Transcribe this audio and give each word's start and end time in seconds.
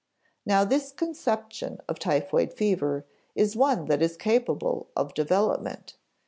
Now 0.47 0.63
this 0.63 0.91
conception 0.91 1.79
of 1.87 1.99
typhoid 1.99 2.53
fever 2.53 3.05
is 3.35 3.55
one 3.55 3.85
that 3.85 4.01
is 4.01 4.17
capable 4.17 4.87
of 4.95 5.13
development. 5.13 5.95